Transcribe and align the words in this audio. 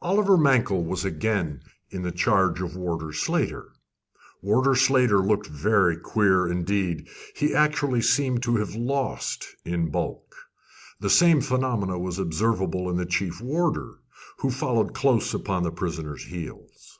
Oliver 0.00 0.36
Mankell 0.36 0.82
was 0.84 1.04
again 1.04 1.62
in 1.88 2.02
the 2.02 2.10
charge 2.10 2.60
of 2.60 2.74
Warder 2.74 3.12
Slater. 3.12 3.68
Warder 4.40 4.74
Slater 4.74 5.18
looked 5.20 5.46
very 5.46 5.96
queer 5.96 6.48
indeed 6.48 7.06
he 7.36 7.54
actually 7.54 8.02
seemed 8.02 8.42
to 8.42 8.56
have 8.56 8.74
lost 8.74 9.46
in 9.64 9.88
bulk. 9.92 10.34
The 10.98 11.08
same 11.10 11.40
phenomenon 11.40 12.00
was 12.02 12.18
observable 12.18 12.90
in 12.90 12.96
the 12.96 13.06
chief 13.06 13.40
warder, 13.40 14.00
who 14.38 14.50
followed 14.50 14.94
close 14.94 15.32
upon 15.32 15.62
the 15.62 15.70
prisoner's 15.70 16.24
heels. 16.24 16.98